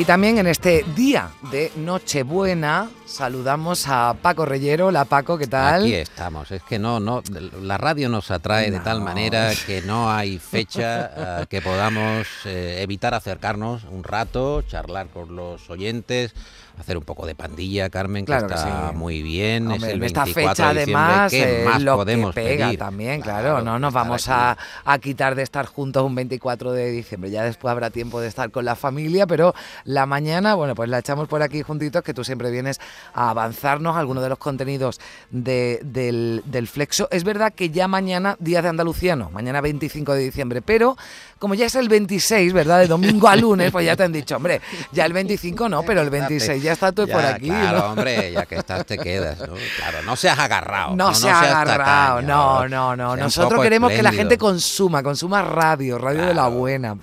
Y 0.00 0.06
también 0.06 0.38
en 0.38 0.46
este 0.46 0.82
día 0.96 1.28
de 1.52 1.70
Nochebuena 1.76 2.88
saludamos 3.04 3.86
a 3.86 4.14
Paco 4.14 4.46
Reyero. 4.46 4.86
Hola 4.86 5.04
Paco, 5.04 5.36
¿qué 5.36 5.46
tal? 5.46 5.82
Aquí 5.82 5.92
estamos. 5.92 6.50
Es 6.52 6.62
que 6.62 6.78
no, 6.78 7.00
no, 7.00 7.22
la 7.60 7.76
radio 7.76 8.08
nos 8.08 8.30
atrae 8.30 8.70
de 8.70 8.80
tal 8.80 9.02
manera 9.02 9.52
que 9.66 9.82
no 9.82 10.10
hay 10.10 10.38
fecha 10.38 11.42
eh, 11.42 11.46
que 11.50 11.60
podamos 11.60 12.26
eh, 12.46 12.78
evitar 12.80 13.12
acercarnos 13.12 13.84
un 13.84 14.02
rato, 14.02 14.62
charlar 14.62 15.08
con 15.08 15.36
los 15.36 15.68
oyentes, 15.68 16.32
hacer 16.80 16.96
un 16.96 17.04
poco 17.04 17.26
de 17.26 17.34
pandilla, 17.34 17.90
Carmen, 17.90 18.24
que 18.24 18.36
está 18.36 18.92
muy 18.94 19.22
bien. 19.22 19.70
es 19.70 19.82
el 19.82 20.00
24 20.00 20.06
esta 20.06 20.26
fecha, 20.26 20.68
además, 20.70 21.30
¿qué 21.30 21.62
más 21.64 21.82
lo 21.82 21.96
podemos 21.96 22.34
que 22.34 22.42
pega 22.42 22.72
también, 22.76 23.20
claro. 23.20 23.62
no 23.62 23.78
nos 23.78 23.92
vamos 23.92 24.28
a, 24.28 24.56
a, 24.84 24.98
quitar 24.98 25.34
de 25.34 25.42
estar 25.42 25.66
juntos 25.66 26.02
un 26.04 26.14
24 26.14 26.72
de 26.72 26.90
diciembre. 26.90 27.30
Ya 27.30 27.44
después 27.44 27.70
habrá 27.70 27.90
tiempo 27.90 28.20
de 28.20 28.28
estar 28.28 28.50
con 28.50 28.64
la 28.64 28.76
familia, 28.76 29.26
pero 29.26 29.54
la 29.84 30.06
mañana, 30.06 30.54
bueno, 30.54 30.74
pues 30.74 30.88
la 30.88 30.98
echamos 30.98 31.28
por 31.28 31.42
aquí 31.42 31.62
juntitos, 31.62 32.02
que 32.02 32.14
tú 32.14 32.24
siempre 32.24 32.50
vienes 32.50 32.80
a 33.14 33.30
avanzarnos 33.30 33.96
algunos 33.96 34.22
de 34.22 34.28
los 34.28 34.38
contenidos 34.38 35.00
de, 35.30 35.80
del, 35.82 36.42
del 36.46 36.66
Flexo. 36.66 37.08
Es 37.10 37.24
verdad 37.24 37.52
que 37.52 37.70
ya 37.70 37.88
mañana, 37.88 38.36
día 38.40 38.62
de 38.62 38.68
Andaluciano, 38.68 39.30
mañana 39.30 39.60
25 39.60 40.14
de 40.14 40.20
diciembre, 40.24 40.62
pero 40.62 40.96
como 41.38 41.54
ya 41.54 41.66
es 41.66 41.74
el 41.74 41.88
26, 41.88 42.52
¿verdad? 42.52 42.80
De 42.80 42.86
domingo 42.86 43.28
a 43.28 43.36
lunes, 43.36 43.72
pues 43.72 43.86
ya 43.86 43.96
te 43.96 44.02
han 44.02 44.12
dicho, 44.12 44.36
hombre, 44.36 44.60
ya 44.92 45.06
el 45.06 45.12
25 45.12 45.68
no, 45.68 45.82
pero 45.82 46.02
el 46.02 46.10
26 46.20 46.62
ya 46.62 46.69
está 46.72 46.92
tú 46.92 47.06
por 47.06 47.24
aquí. 47.24 47.48
Claro, 47.48 47.90
hombre, 47.90 48.32
ya 48.32 48.46
que 48.46 48.56
estás 48.56 48.84
te 48.86 48.98
quedas, 48.98 49.38
¿no? 49.40 49.54
Claro, 49.76 50.02
no 50.04 50.16
seas 50.16 50.38
agarrado. 50.38 50.96
No, 50.96 51.14
seas 51.14 51.42
agarrado, 51.42 52.22
no, 52.22 52.68
no, 52.68 52.96
no. 52.96 53.16
Nosotros 53.16 53.60
queremos 53.62 53.92
que 53.92 54.02
la 54.02 54.12
gente 54.12 54.38
consuma, 54.38 55.02
consuma 55.02 55.42
radio, 55.42 55.98
radio 55.98 56.26
de 56.26 56.34
la 56.34 56.48
buena. 56.48 56.96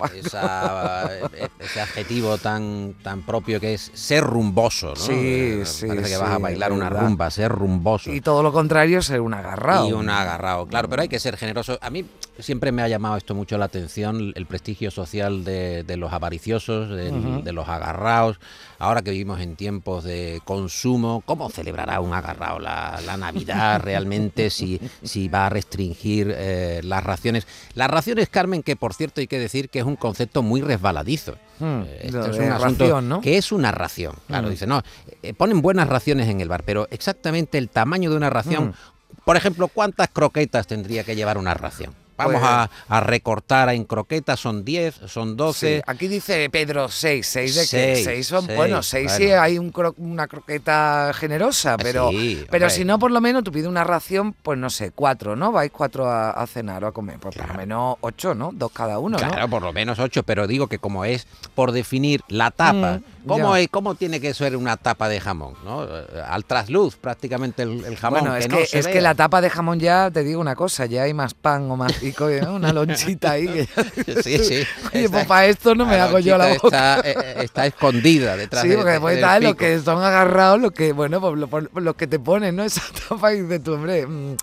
ese 1.59 1.82
adjetivo 1.82 2.38
tan, 2.38 2.96
tan 3.04 3.22
propio 3.24 3.59
que 3.59 3.74
es 3.74 3.92
ser 3.94 4.24
rumboso, 4.24 4.90
¿no? 4.90 4.96
Sí, 4.96 5.14
eh, 5.14 5.64
sí. 5.66 5.88
Parece 5.88 6.09
que 6.09 6.18
vas 6.18 6.31
a 6.31 6.38
bailar 6.38 6.72
una 6.72 6.90
rumba, 6.90 7.30
ser 7.31 7.52
rumboso. 7.52 8.12
Y 8.12 8.22
todo 8.22 8.44
lo 8.44 8.52
contrario, 8.52 9.02
ser 9.02 9.22
un 9.22 9.34
agarrado. 9.34 9.88
Y 9.88 9.94
un 9.94 10.09
agarrado, 10.09 10.66
claro, 10.68 10.90
pero 10.90 11.02
hay 11.02 11.09
que 11.09 11.20
ser 11.20 11.38
generoso. 11.38 11.78
A 11.81 11.90
mí 11.90 12.06
siempre 12.40 12.72
me 12.72 12.81
ha 12.81 12.88
llamado 12.88 13.18
esto 13.18 13.36
mucho 13.36 13.58
la 13.58 13.66
atención 13.66 14.34
el, 14.36 14.46
prestigio 14.46 14.92
social 14.92 15.44
de, 15.44 15.84
los 15.98 16.14
avariciosos, 16.14 16.90
de, 16.90 17.52
los 17.52 17.68
agarrados. 17.68 18.40
Ahora 18.80 19.02
que 19.02 19.12
vivimos 19.12 19.40
en 19.40 19.56
tiempos 19.58 20.05
de 20.05 20.41
consumo, 20.45 21.22
¿cómo 21.25 21.50
celebrará 21.50 22.00
un 22.00 22.13
agarrado 22.13 22.59
la, 22.59 23.17
Navidad 23.17 23.81
realmente 23.81 24.50
si, 24.50 24.80
si 25.03 25.27
va 25.27 25.47
a 25.47 25.50
restringir 25.50 26.33
eh, 26.38 26.81
las 26.83 27.03
raciones? 27.03 27.47
Las 27.73 27.89
raciones, 27.89 28.30
Carmen, 28.30 28.63
que 28.63 28.75
por 28.75 28.94
cierto 28.94 29.19
hay 29.19 29.28
que 29.28 29.39
decir 29.39 29.69
que 29.69 29.80
es 29.80 29.85
un 29.85 29.97
concepto 29.97 30.41
muy 30.44 30.61
resbaladizo. 30.61 31.33
Hmm, 31.59 31.81
eh, 31.85 32.03
es 32.03 32.13
un 32.13 32.52
asunto 32.52 33.02
¿no? 33.02 33.19
que 33.19 33.38
es 33.38 33.52
una 33.52 33.72
ración. 33.72 34.16
Claro, 34.28 34.47
hmm. 34.47 34.52
dice, 34.52 34.67
no, 34.67 34.81
eh, 35.23 35.33
ponen 35.33 35.61
buenas 35.61 35.89
raciones 35.89 36.30
en 36.30 36.39
el 36.39 36.47
bar, 36.47 36.63
pero 36.63 36.88
exactamente 36.91 37.58
el 37.58 37.69
tamaño 37.69 38.09
de 38.09 38.16
una 38.16 38.30
ración, 38.30 38.67
hmm. 38.67 39.23
por 39.25 39.35
ejemplo, 39.35 39.67
¿cuántas 39.67 40.08
croquetas 40.09 40.67
tendría 40.67 41.03
que 41.03 41.16
llevar 41.16 41.38
una 41.38 41.53
ración? 41.53 41.94
Vamos 42.18 42.42
pues 42.42 42.44
a, 42.44 43.00
recortar 43.02 43.70
en 43.70 43.86
croquetas, 43.86 44.40
son 44.40 44.66
10, 44.66 45.02
son 45.06 45.38
12. 45.38 45.84
Aquí 45.86 46.08
dice 46.08 46.50
Pedro 46.50 46.90
6, 46.90 47.26
6 47.26 47.56
de 47.56 47.62
qué? 47.68 48.04
6 48.04 48.28
son, 48.28 48.48
bueno, 48.48 48.82
6 48.82 49.12
sí 49.12 49.32
hay 49.32 49.58
un 49.58 49.72
una 49.98 50.28
croqueta 50.28 51.12
generosa, 51.14 51.78
pero, 51.78 52.09
pero 52.50 52.70
si 52.70 52.84
no, 52.84 52.98
por 52.98 53.12
lo 53.12 53.22
menos 53.22 53.44
tú 53.44 53.52
pides 53.52 53.68
una 53.68 53.84
ración, 53.84 54.34
pues 54.34 54.58
no 54.58 54.70
sé, 54.70 54.92
4, 54.92 55.36
¿no? 55.36 55.52
Vais 55.52 55.72
4 55.72 56.09
a, 56.09 56.47
cenar 56.47 56.84
o 56.84 56.88
a 56.88 56.91
comer, 56.91 57.19
pues 57.19 57.36
por 57.36 57.47
lo 57.47 57.53
menos 57.53 57.97
8, 58.02 58.34
¿no? 58.34 58.52
Dos 58.53 58.72
cada 58.72 59.00
uno, 59.00 59.18
Claro, 59.18 59.47
por 59.50 59.62
lo 59.62 59.74
menos 59.74 60.00
8, 60.00 60.24
pero 60.24 60.47
digo 60.47 60.68
que 60.68 60.80
como 60.80 61.06
es 61.06 61.28
por 61.53 61.72
definir 61.72 62.22
la 62.28 62.52
tapa, 62.52 63.00
mm, 63.00 63.28
¿cómo, 63.28 63.56
es, 63.56 63.68
¿cómo 63.70 63.96
tiene 63.96 64.20
que 64.20 64.34
ser 64.34 64.56
una 64.56 64.78
tapa 64.78 65.09
de 65.09 65.20
jamón? 65.20 65.53
¿no? 65.64 65.86
Al 66.28 66.46
trasluz 66.46 66.96
prácticamente 66.96 67.64
el, 67.64 67.96
jamón. 67.97 68.22
Bueno, 68.22 68.36
es, 68.36 68.47
que, 68.47 68.64
es 68.72 68.88
que 68.88 69.02
la 69.02 69.16
tapa 69.16 69.41
de 69.41 69.50
jamón 69.50 69.80
ya, 69.80 70.09
te 70.12 70.24
digo 70.24 70.41
una 70.41 70.56
cosa, 70.56 70.86
ya 70.86 71.03
hay 71.03 71.14
más 71.14 71.34
pan 71.34 71.70
o 71.70 71.75
más 71.75 72.02
una 72.50 72.73
lonchita 72.73 73.31
ahí. 73.31 73.68
sí, 74.23 74.38
sí. 74.40 74.63
Oye, 74.94 75.09
pues 75.09 75.25
para 75.25 75.45
esto 75.47 75.75
no 75.75 75.85
me 75.85 75.95
hago 75.95 76.19
yo 76.19 76.38
la 76.38 76.53
boca. 76.53 76.97
Está, 76.97 77.09
eh, 77.09 77.16
eh, 77.18 77.35
está 77.44 77.66
escondida 77.66 78.35
detrás 78.35 78.63
Sí, 78.63 78.72
porque 78.75 78.91
después 78.91 79.16
está 79.16 79.40
lo 79.40 79.56
que 79.56 79.79
son 79.79 80.03
agarrados, 80.03 80.59
lo 80.59 80.72
que, 80.72 80.91
bueno, 80.94 81.22
pues 81.22 81.66
lo, 81.73 81.94
que 81.96 82.07
te 82.07 82.19
ponen, 82.19 82.56
¿no? 82.56 82.63
Esa 82.67 82.81
tapa 83.07 83.34
y 83.34 83.41
dices 83.41 83.63
tú, 83.63 83.73
hombre, 83.73 84.06
mm, 84.06 84.35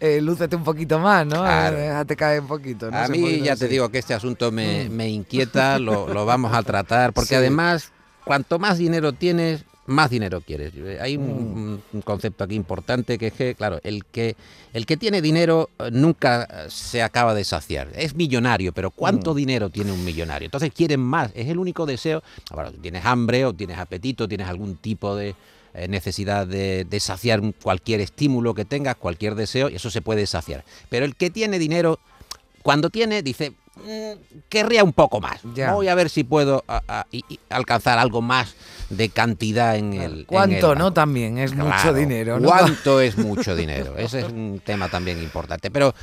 eh, 0.00 0.20
lúcete 0.20 0.56
un 0.56 0.64
poquito 0.64 0.98
más, 0.98 1.26
¿no? 1.26 1.42
Claro. 1.42 1.76
Déjate 1.76 2.16
caer 2.16 2.40
un 2.40 2.48
poquito. 2.48 2.90
a 2.92 3.08
mí 3.08 3.40
ya 3.40 3.56
te 3.56 3.68
digo 3.68 3.88
que 3.88 3.98
este 3.98 4.14
asunto 4.14 4.50
me, 4.50 4.88
mm. 4.88 4.92
me 4.92 5.08
inquieta, 5.08 5.78
lo, 5.78 6.08
lo, 6.08 6.26
vamos 6.26 6.54
a 6.54 6.62
tratar, 6.62 7.12
porque 7.12 7.36
además, 7.36 7.92
cuanto 8.24 8.58
más 8.58 8.78
dinero 8.78 9.12
tienes, 9.12 9.64
más 9.88 10.10
dinero 10.10 10.40
quieres. 10.40 10.72
Hay 11.00 11.16
un, 11.16 11.82
mm. 11.92 12.00
concepto 12.00 12.44
aquí 12.44 12.54
importante 12.54 13.18
que 13.18 13.28
es 13.28 13.32
que, 13.32 13.54
claro, 13.54 13.80
el 13.82 14.04
que, 14.04 14.36
el 14.72 14.86
que 14.86 14.96
tiene 14.96 15.22
dinero 15.22 15.70
eh, 15.78 15.90
nunca 15.90 16.44
eh, 16.44 16.66
se 16.68 17.02
acaba 17.02 17.34
de 17.34 17.44
saciar. 17.44 17.90
Es 17.94 18.14
millonario, 18.14 18.72
pero 18.72 18.90
¿cuánto 18.90 19.32
mm. 19.32 19.36
dinero 19.36 19.70
tiene 19.70 19.92
un 19.92 20.04
millonario? 20.04 20.46
Entonces 20.46 20.72
quieren 20.72 21.00
más. 21.00 21.30
Es 21.34 21.48
el 21.48 21.58
único 21.58 21.86
deseo. 21.86 22.22
Ahora, 22.50 22.70
tienes 22.70 23.04
hambre 23.04 23.44
o 23.46 23.52
tienes 23.52 23.78
apetito, 23.78 24.28
tienes 24.28 24.46
algún 24.46 24.76
tipo 24.76 25.16
de 25.16 25.34
eh, 25.74 25.88
necesidad 25.88 26.46
de, 26.46 26.84
de, 26.84 27.00
saciar 27.00 27.40
cualquier 27.62 28.00
estímulo 28.00 28.54
que 28.54 28.64
tengas, 28.64 28.96
cualquier 28.96 29.34
deseo, 29.34 29.70
y 29.70 29.76
eso 29.76 29.90
se 29.90 30.02
puede 30.02 30.26
saciar. 30.26 30.64
Pero 30.90 31.04
el 31.04 31.16
que 31.16 31.30
tiene 31.30 31.58
dinero, 31.58 31.98
cuando 32.62 32.90
tiene, 32.90 33.22
dice, 33.22 33.54
querría 34.48 34.84
un 34.84 34.92
poco 34.92 35.20
más. 35.20 35.40
Voy 35.44 35.88
a 35.88 35.94
ver 35.94 36.10
si 36.10 36.24
puedo 36.24 36.64
alcanzar 37.48 37.98
algo 37.98 38.22
más 38.22 38.54
de 38.90 39.08
cantidad 39.08 39.76
en 39.76 39.92
el. 39.94 40.26
¿Cuánto, 40.26 40.74
no? 40.74 40.92
También 40.92 41.38
es 41.38 41.54
mucho 41.54 41.92
dinero. 41.92 42.40
¿no? 42.40 42.48
¿Cuánto 42.48 43.00
es 43.00 43.18
mucho 43.18 43.54
dinero? 43.54 43.96
Ese 43.96 44.20
es 44.20 44.26
un 44.26 44.60
tema 44.64 44.88
también 44.88 45.22
importante. 45.22 45.70
Pero 45.70 45.94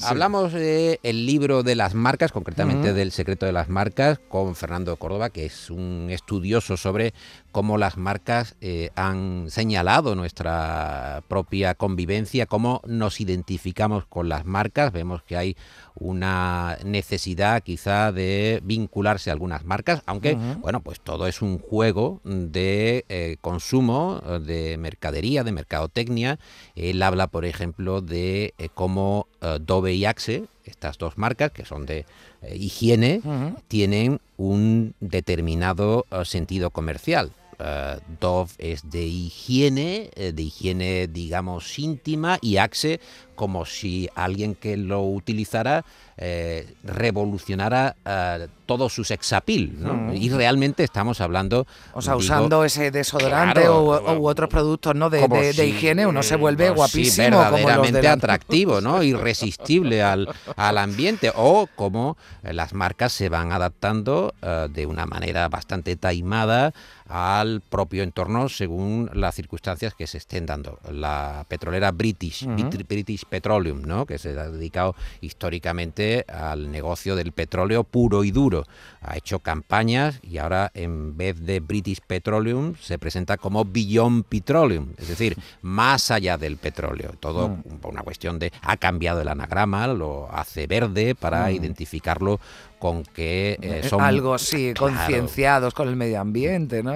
hablamos 0.00 0.52
del 0.52 1.26
libro 1.26 1.62
de 1.62 1.74
las 1.74 1.94
marcas, 1.94 2.32
concretamente 2.32 2.92
del 2.92 3.12
secreto 3.12 3.46
de 3.46 3.52
las 3.52 3.68
marcas, 3.68 4.18
con 4.28 4.54
Fernando 4.54 4.96
Córdoba, 4.96 5.30
que 5.30 5.46
es 5.46 5.70
un 5.70 6.08
estudioso 6.10 6.76
sobre 6.76 7.14
cómo 7.52 7.78
las 7.78 7.98
marcas 7.98 8.56
eh, 8.60 8.90
han 8.96 9.46
señalado 9.50 10.16
nuestra 10.16 11.22
propia 11.28 11.74
convivencia, 11.74 12.46
cómo 12.46 12.80
nos 12.86 13.20
identificamos 13.20 14.06
con 14.06 14.28
las 14.28 14.46
marcas. 14.46 14.90
Vemos 14.92 15.22
que 15.22 15.36
hay 15.36 15.56
una 15.94 16.78
necesidad 16.84 17.62
quizá 17.62 18.10
de 18.10 18.60
vincularse 18.64 19.30
a 19.30 19.34
algunas 19.34 19.64
marcas, 19.64 20.02
aunque, 20.06 20.34
bueno, 20.60 20.80
pues 20.80 21.00
todo 21.00 21.26
es 21.26 21.42
un 21.42 21.58
juego 21.58 22.20
de 22.24 23.04
eh, 23.08 23.36
consumo, 23.42 24.20
de 24.40 24.78
mercadería, 24.78 25.44
de 25.44 25.52
mercadotecnia. 25.52 26.38
Él 26.74 27.02
habla, 27.02 27.26
por 27.26 27.44
ejemplo, 27.44 28.00
de 28.00 28.54
eh, 28.56 28.68
cómo 28.72 29.28
Dove 29.60 29.92
y 29.92 30.06
Axe, 30.06 30.44
estas 30.64 30.96
dos 30.96 31.18
marcas 31.18 31.50
que 31.50 31.64
son 31.64 31.84
de 31.84 32.06
higiene, 32.54 33.20
tienen 33.68 34.20
un 34.36 34.94
determinado 35.00 36.06
sentido 36.24 36.70
comercial. 36.70 37.32
Uh, 37.62 38.00
Dove 38.18 38.50
es 38.58 38.90
de 38.90 39.04
higiene, 39.04 40.10
eh, 40.16 40.32
de 40.32 40.42
higiene 40.42 41.06
digamos 41.06 41.78
íntima 41.78 42.38
y 42.40 42.56
Axe 42.56 42.98
como 43.42 43.66
si 43.66 44.08
alguien 44.14 44.54
que 44.54 44.76
lo 44.76 45.02
utilizara 45.02 45.84
eh, 46.16 46.74
revolucionara 46.84 47.96
uh, 48.06 48.46
todo 48.66 48.88
su 48.88 49.02
sexapil, 49.02 49.74
¿no? 49.80 49.94
Mm. 49.94 50.14
Y 50.14 50.28
realmente 50.28 50.84
estamos 50.84 51.20
hablando... 51.20 51.66
O 51.94 52.00
sea, 52.00 52.14
usando 52.14 52.64
ese 52.64 52.92
desodorante 52.92 53.68
u, 53.68 54.28
otros 54.28 54.48
productos 54.48 54.94
¿no? 54.94 55.10
de, 55.10 55.26
de, 55.52 55.66
higiene, 55.66 56.06
uno 56.06 56.22
se 56.22 56.36
vuelve 56.36 56.70
guapísimo. 56.70 57.38
verdaderamente 57.38 58.06
atractivo, 58.08 58.80
¿no? 58.80 59.02
Irresistible 59.02 60.02
al, 60.02 60.28
al, 60.54 60.78
ambiente. 60.78 61.32
O 61.34 61.66
como 61.74 62.16
las 62.42 62.72
marcas 62.74 63.12
se 63.12 63.28
van 63.28 63.50
adaptando 63.50 64.34
uh, 64.42 64.72
de 64.72 64.86
una 64.86 65.06
manera 65.06 65.48
bastante 65.48 65.96
taimada 65.96 66.72
al 67.08 67.60
propio 67.60 68.02
entorno 68.02 68.48
según 68.48 69.10
las 69.12 69.34
circunstancias 69.34 69.94
que 69.94 70.06
se 70.06 70.18
estén 70.18 70.46
dando. 70.46 70.78
La 70.90 71.44
petrolera 71.48 71.90
British, 71.90 72.46
British 72.46 73.24
Petroleum, 73.32 73.80
¿no? 73.80 74.04
que 74.04 74.18
se 74.18 74.38
ha 74.38 74.50
dedicado 74.50 74.94
históricamente 75.22 76.26
al 76.28 76.70
negocio 76.70 77.16
del 77.16 77.32
petróleo 77.32 77.82
puro 77.82 78.24
y 78.24 78.30
duro. 78.30 78.64
Ha 79.00 79.16
hecho 79.16 79.38
campañas 79.38 80.20
y 80.22 80.36
ahora 80.36 80.70
en 80.74 81.16
vez 81.16 81.40
de 81.40 81.60
British 81.60 82.00
Petroleum 82.06 82.74
se 82.78 82.98
presenta 82.98 83.38
como 83.38 83.64
Beyond 83.64 84.26
Petroleum, 84.26 84.88
es 84.98 85.08
decir, 85.08 85.38
más 85.62 86.10
allá 86.10 86.36
del 86.36 86.58
petróleo. 86.58 87.12
Todo 87.20 87.48
mm. 87.48 87.78
por 87.80 87.92
una 87.94 88.02
cuestión 88.02 88.38
de 88.38 88.52
ha 88.60 88.76
cambiado 88.76 89.22
el 89.22 89.28
anagrama, 89.28 89.86
lo 89.86 90.30
hace 90.30 90.66
verde 90.66 91.14
para 91.14 91.46
mm. 91.46 91.52
identificarlo 91.52 92.38
con 92.78 93.02
que 93.02 93.52
eh, 93.52 93.58
eh, 93.62 93.88
son 93.88 94.02
algo 94.02 94.36
sí 94.36 94.74
concienciados 94.76 95.72
con 95.72 95.88
el 95.88 95.96
medio 95.96 96.20
ambiente, 96.20 96.82
¿no? 96.82 96.92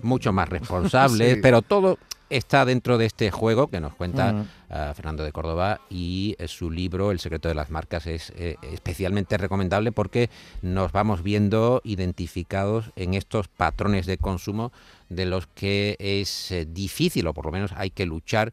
Mucho 0.00 0.32
más 0.32 0.48
responsables, 0.58 1.40
pero 1.42 1.60
todo 1.60 1.98
está 2.30 2.64
dentro 2.64 2.98
de 2.98 3.06
este 3.06 3.30
juego 3.30 3.68
que 3.68 3.80
nos 3.80 3.94
cuenta 3.94 4.46
eh, 4.70 4.92
Fernando 4.94 5.24
de 5.24 5.32
Córdoba 5.32 5.80
y 5.90 6.36
eh, 6.38 6.48
su 6.48 6.70
libro 6.70 7.10
El 7.10 7.20
secreto 7.20 7.48
de 7.48 7.54
las 7.54 7.70
marcas 7.70 8.06
es 8.06 8.32
eh, 8.36 8.56
especialmente 8.62 9.36
recomendable 9.36 9.92
porque 9.92 10.30
nos 10.62 10.92
vamos 10.92 11.22
viendo 11.22 11.80
identificados 11.84 12.90
en 12.96 13.14
estos 13.14 13.48
patrones 13.48 14.06
de 14.06 14.18
consumo 14.18 14.72
de 15.08 15.26
los 15.26 15.46
que 15.46 15.96
es 15.98 16.52
difícil 16.68 17.26
o 17.26 17.34
por 17.34 17.46
lo 17.46 17.52
menos 17.52 17.72
hay 17.76 17.90
que 17.90 18.06
luchar 18.06 18.52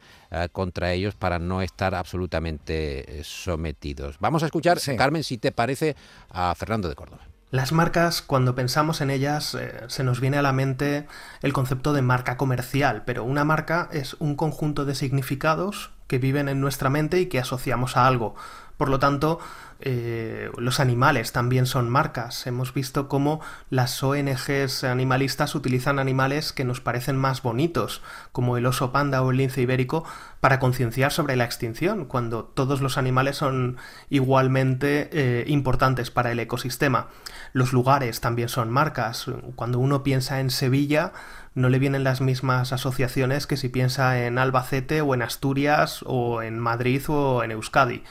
contra 0.52 0.94
ellos 0.94 1.16
para 1.16 1.40
no 1.40 1.62
estar 1.62 1.96
absolutamente 1.96 3.24
sometidos. 3.24 4.18
Vamos 4.20 4.44
a 4.44 4.48
escuchar, 4.48 4.80
Carmen, 4.98 5.24
si 5.24 5.38
te 5.38 5.52
parece, 5.52 5.96
a 6.30 6.54
Fernando 6.54 6.90
de 6.90 6.96
Córdoba. 6.96 7.32
Las 7.52 7.74
marcas, 7.74 8.22
cuando 8.22 8.56
pensamos 8.56 9.02
en 9.02 9.10
ellas, 9.10 9.56
eh, 9.56 9.82
se 9.88 10.06
nos 10.06 10.22
viene 10.22 10.38
a 10.38 10.42
la 10.42 10.54
mente 10.54 11.06
el 11.42 11.52
concepto 11.52 11.92
de 11.92 12.02
marca 12.02 12.38
comercial, 12.38 13.04
pero 13.06 13.26
una 13.26 13.44
marca 13.44 13.90
es 13.92 14.16
un 14.20 14.36
conjunto 14.36 14.86
de 14.86 14.96
significados 14.96 15.92
que 16.08 16.18
viven 16.18 16.48
en 16.48 16.62
nuestra 16.62 16.90
mente 16.90 17.20
y 17.20 17.26
que 17.26 17.40
asociamos 17.40 17.98
a 17.98 18.08
algo. 18.08 18.36
Por 18.78 18.88
lo 18.88 19.00
tanto, 19.00 19.40
eh, 19.84 20.50
los 20.58 20.80
animales 20.80 21.32
también 21.32 21.66
son 21.66 21.90
marcas. 21.90 22.48
Hemos 22.48 22.74
visto 22.74 23.08
cómo 23.08 23.42
las 23.70 24.02
ONGs 24.04 24.84
animalistas 24.84 25.56
utilizan 25.56 26.00
animales 26.00 26.54
que 26.54 26.64
nos 26.64 26.82
parecen 26.82 27.18
más 27.18 27.42
bonitos, 27.42 28.02
como 28.32 28.58
el 28.58 28.66
oso 28.66 28.92
panda 28.92 29.22
o 29.22 29.32
el 29.32 29.38
lince 29.38 29.62
ibérico, 29.62 30.04
para 30.40 30.60
concienciar 30.60 31.12
sobre 31.12 31.36
la 31.36 31.46
extinción, 31.46 32.06
cuando 32.06 32.44
todos 32.44 32.82
los 32.82 32.98
animales 32.98 33.38
son 33.38 33.78
igualmente 34.10 35.10
eh, 35.12 35.46
importantes 35.48 36.12
para 36.12 36.32
el 36.32 36.40
ecosistema. 36.40 37.08
Los 37.54 37.74
lugares 37.74 38.22
también 38.22 38.50
son 38.50 38.70
marcas. 38.70 39.26
Cuando 39.56 39.80
uno 39.80 40.04
piensa 40.04 40.40
en 40.40 40.50
Sevilla, 40.50 41.14
no 41.54 41.70
le 41.70 41.80
vienen 41.80 42.04
las 42.04 42.22
mismas 42.22 42.72
asociaciones 42.72 43.46
que 43.46 43.58
si 43.58 43.68
piensa 43.70 44.26
en 44.26 44.38
Albacete 44.38 45.02
o 45.02 45.14
en 45.14 45.22
Asturias 45.22 46.04
o 46.06 46.42
en 46.42 46.60
Madrid 46.60 47.04
o 47.08 47.44
en 47.44 47.52
Euskadi. 47.52 48.04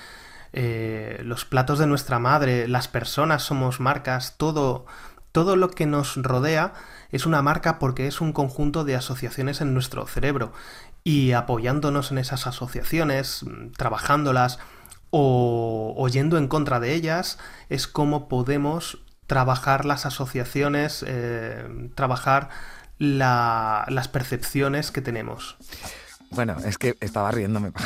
Eh, 0.53 1.21
los 1.25 1.45
platos 1.45 1.79
de 1.79 1.87
nuestra 1.87 2.19
madre, 2.19 2.67
las 2.69 2.89
personas 2.89 3.43
somos 3.43 3.81
marcas, 3.81 4.35
todo, 4.37 4.87
todo 5.33 5.57
lo 5.57 5.71
que 5.71 5.87
nos 5.87 6.17
rodea 6.17 6.75
es 7.11 7.27
una 7.27 7.43
marca 7.43 7.79
porque 7.79 8.07
es 8.07 8.21
un 8.21 8.33
conjunto 8.33 8.85
de 8.85 8.97
asociaciones 8.97 9.61
en 9.61 9.75
nuestro 9.75 10.07
cerebro 10.07 10.53
y 11.05 11.33
apoyándonos 11.33 12.11
en 12.11 12.19
esas 12.19 12.47
asociaciones, 12.47 13.45
trabajándolas 13.77 14.59
o, 15.11 15.95
oyendo 15.97 16.39
en 16.39 16.49
contra 16.49 16.81
de 16.81 16.95
ellas, 16.95 17.39
es 17.69 17.87
como 17.87 18.29
podemos 18.29 18.99
trabajar 19.27 19.85
las 19.85 20.07
asociaciones, 20.07 21.05
eh, 21.07 21.91
trabajar 21.95 22.49
las 22.99 24.09
percepciones 24.09 24.91
que 24.91 25.01
tenemos. 25.01 25.57
Bueno, 26.31 26.57
es 26.65 26.79
que 26.79 26.97
estaba 27.01 27.31
riéndome. 27.31 27.73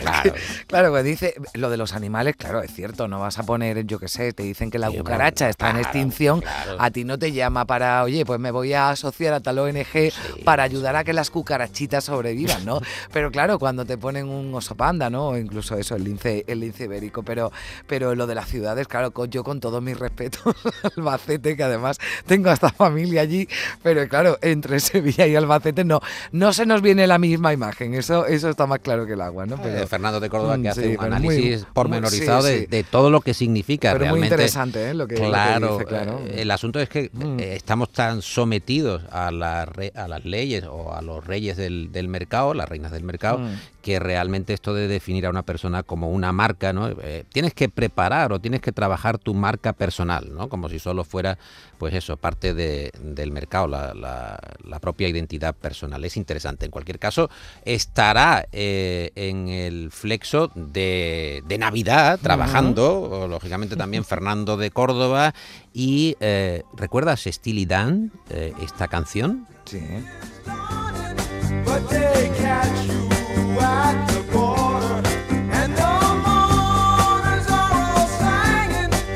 Claro. 0.00 0.32
claro, 0.66 0.90
pues 0.92 1.04
dice 1.04 1.34
lo 1.52 1.68
de 1.68 1.76
los 1.76 1.92
animales, 1.92 2.34
claro, 2.34 2.62
es 2.62 2.72
cierto, 2.72 3.06
no 3.06 3.20
vas 3.20 3.38
a 3.38 3.42
poner, 3.42 3.84
yo 3.84 3.98
qué 3.98 4.08
sé, 4.08 4.32
te 4.32 4.42
dicen 4.42 4.70
que 4.70 4.78
la 4.78 4.90
cucaracha 4.90 5.46
está 5.50 5.68
en 5.68 5.76
extinción, 5.76 6.42
a 6.78 6.90
ti 6.90 7.04
no 7.04 7.18
te 7.18 7.32
llama 7.32 7.66
para, 7.66 8.02
oye, 8.02 8.24
pues 8.24 8.40
me 8.40 8.50
voy 8.50 8.72
a 8.72 8.88
asociar 8.88 9.34
a 9.34 9.40
tal 9.40 9.58
ONG 9.58 10.10
para 10.42 10.62
ayudar 10.62 10.96
a 10.96 11.04
que 11.04 11.12
las 11.12 11.28
cucarachitas 11.28 12.04
sobrevivan, 12.04 12.64
¿no? 12.64 12.80
pero 13.12 13.30
claro, 13.30 13.58
cuando 13.58 13.84
te 13.84 13.98
ponen 13.98 14.26
un 14.26 14.54
oso 14.54 14.74
panda, 14.74 15.10
¿no? 15.10 15.28
O 15.28 15.36
incluso 15.36 15.76
eso, 15.76 15.96
el 15.96 16.04
lince, 16.04 16.44
el 16.46 16.60
lince 16.60 16.84
ibérico, 16.84 17.22
pero, 17.22 17.52
pero 17.86 18.14
lo 18.14 18.26
de 18.26 18.34
las 18.34 18.48
ciudades, 18.48 18.88
claro, 18.88 19.12
yo 19.26 19.44
con 19.44 19.60
todo 19.60 19.82
mi 19.82 19.92
respeto 19.92 20.54
Albacete, 20.96 21.58
que 21.58 21.62
además 21.62 21.98
tengo 22.24 22.48
hasta 22.48 22.70
familia 22.70 23.20
allí, 23.20 23.46
pero 23.82 24.08
claro, 24.08 24.38
entre 24.40 24.80
Sevilla 24.80 25.26
y 25.26 25.36
Albacete 25.36 25.84
no, 25.84 26.00
no 26.32 26.54
se 26.54 26.64
nos 26.64 26.80
viene 26.80 27.06
la 27.06 27.18
misma 27.18 27.52
imagen 27.52 27.89
eso, 27.94 28.26
eso 28.26 28.48
está 28.48 28.66
más 28.66 28.80
claro 28.80 29.06
que 29.06 29.14
el 29.14 29.20
agua, 29.20 29.46
¿no? 29.46 29.56
Pero, 29.60 29.78
eh, 29.78 29.86
Fernando 29.86 30.20
de 30.20 30.28
Córdoba 30.28 30.56
que 30.56 30.62
mm, 30.62 30.66
hace 30.68 30.96
un 30.96 31.04
análisis 31.04 31.66
pormenorizado 31.72 32.42
de, 32.42 32.84
todo 32.90 33.10
lo 33.10 33.20
que 33.20 33.34
significa 33.34 33.92
pero 33.92 34.04
realmente. 34.04 34.28
Muy 34.28 34.34
interesante, 34.34 34.90
¿eh? 34.90 34.94
Lo 34.94 35.06
que, 35.06 35.14
claro, 35.14 35.74
dice, 35.74 35.84
claro. 35.86 36.20
Eh, 36.26 36.42
el 36.42 36.50
asunto 36.50 36.80
es 36.80 36.88
que 36.88 37.10
mm. 37.12 37.38
eh, 37.38 37.54
estamos 37.54 37.90
tan 37.90 38.22
sometidos 38.22 39.02
a, 39.10 39.30
la 39.30 39.70
a 39.94 40.08
las 40.08 40.24
leyes 40.24 40.64
o 40.64 40.94
a 40.94 41.02
los 41.02 41.26
reyes 41.26 41.56
del, 41.56 41.92
del 41.92 42.08
mercado, 42.08 42.54
las 42.54 42.68
reinas 42.68 42.92
del 42.92 43.04
mercado, 43.04 43.38
mm. 43.38 43.54
que 43.82 43.98
realmente 43.98 44.52
esto 44.52 44.74
de 44.74 44.88
definir 44.88 45.26
a 45.26 45.30
una 45.30 45.42
persona 45.42 45.82
como 45.82 46.10
una 46.10 46.32
marca, 46.32 46.72
¿no? 46.72 46.90
tienes 47.32 47.54
que 47.54 47.68
preparar 47.68 48.32
o 48.32 48.40
tienes 48.40 48.60
que 48.60 48.72
trabajar 48.72 49.18
tu 49.18 49.34
marca 49.34 49.72
personal, 49.72 50.34
¿no? 50.34 50.48
Como 50.48 50.68
si 50.68 50.78
solo 50.78 51.04
fuera, 51.04 51.38
pues 51.78 51.94
eso, 51.94 52.16
parte 52.16 52.54
de, 52.54 52.90
del 53.02 53.32
mercado, 53.32 53.68
la, 53.68 53.94
la, 53.94 54.38
la 54.64 54.78
propia 54.78 55.08
identidad 55.08 55.54
personal. 55.54 56.04
Es 56.04 56.16
interesante. 56.16 56.66
En 56.66 56.70
cualquier 56.70 56.98
caso, 56.98 57.30
estará 57.80 58.46
eh, 58.52 59.10
en 59.14 59.48
el 59.48 59.90
flexo 59.90 60.50
de, 60.54 61.42
Navidad 61.58 62.20
trabajando, 62.20 63.26
lógicamente 63.28 63.74
también 63.74 64.04
Fernando 64.12 64.58
de 64.58 64.70
Córdoba. 64.70 65.34
Y 65.72 66.14
eh, 66.20 66.62
¿recuerdas 66.74 67.24
Steely 67.24 67.64
Dan, 67.64 68.12
eh, 68.28 68.52
esta 68.60 68.86
canción? 68.88 69.46
Sí. 69.64 69.80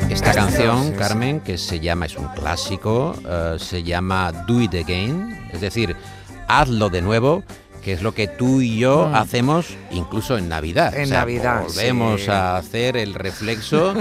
Esta 0.08 0.32
canción, 0.32 0.92
Carmen, 0.92 1.40
que 1.40 1.58
se 1.58 1.80
llama, 1.80 2.06
es 2.06 2.16
un 2.16 2.28
clásico, 2.28 3.14
se 3.58 3.82
llama 3.82 4.32
Do 4.46 4.62
It 4.62 4.74
Again, 4.74 5.48
es 5.52 5.60
decir, 5.60 5.94
hazlo 6.48 6.88
de 6.88 7.02
nuevo 7.02 7.44
que 7.84 7.92
es 7.92 8.02
lo 8.02 8.12
que 8.12 8.26
tú 8.26 8.62
y 8.62 8.78
yo 8.78 9.08
mm. 9.08 9.14
hacemos 9.14 9.76
incluso 9.90 10.38
en 10.38 10.48
Navidad. 10.48 10.94
En 10.94 11.10
Navidad. 11.10 11.62
Volvemos 11.64 12.28
a 12.28 12.56
hacer 12.56 12.96
el 12.96 13.14
reflexo, 13.14 13.94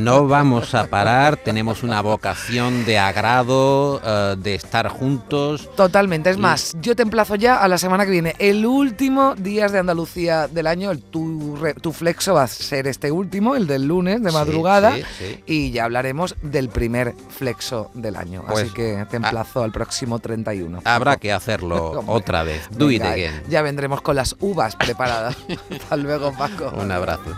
no 0.00 0.26
vamos 0.26 0.74
a 0.74 0.88
parar, 0.88 1.36
tenemos 1.36 1.82
una 1.82 2.00
vocación 2.00 2.84
de 2.84 2.98
agrado, 2.98 4.00
eh, 4.04 4.36
de 4.38 4.54
estar 4.54 4.88
juntos. 4.88 5.70
Totalmente, 5.76 6.30
es 6.30 6.38
más, 6.38 6.76
yo 6.80 6.96
te 6.96 7.02
emplazo 7.02 7.36
ya 7.36 7.56
a 7.56 7.68
la 7.68 7.78
semana 7.78 8.04
que 8.04 8.10
viene. 8.10 8.34
El 8.38 8.66
último 8.66 9.36
Días 9.36 9.70
de 9.72 9.78
Andalucía 9.78 10.48
del 10.48 10.66
año, 10.66 10.90
el 10.90 11.00
tu, 11.00 11.56
tu 11.80 11.92
flexo 11.92 12.34
va 12.34 12.42
a 12.42 12.48
ser 12.48 12.88
este 12.88 13.12
último, 13.12 13.54
el 13.54 13.66
del 13.66 13.86
lunes 13.86 14.22
de 14.22 14.32
madrugada, 14.32 14.96
y 15.46 15.70
ya 15.70 15.84
hablaremos 15.84 16.34
del 16.42 16.68
primer 16.70 17.14
flexo 17.28 17.90
del 17.94 18.16
año. 18.16 18.42
Así 18.48 18.62
pues, 18.64 18.72
que 18.72 19.06
te 19.08 19.16
emplazo 19.16 19.62
al 19.62 19.70
próximo 19.70 20.18
31. 20.18 20.80
Habrá 20.84 21.16
que 21.16 21.32
hacerlo 21.32 22.02
otra 22.06 22.42
vez. 22.42 22.68
Do 22.70 22.90
it 22.90 23.02
again. 23.02 23.27
Ya 23.48 23.62
vendremos 23.62 24.02
con 24.02 24.16
las 24.16 24.36
uvas 24.40 24.76
preparadas. 24.76 25.36
Hasta 25.70 25.96
luego, 25.96 26.32
Paco. 26.32 26.72
Un 26.76 26.92
abrazo. 26.92 27.36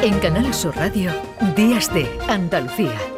En 0.00 0.20
Canal 0.20 0.54
Sur 0.54 0.74
Radio, 0.74 1.12
Días 1.54 1.92
de 1.92 2.08
Andalucía 2.28 3.17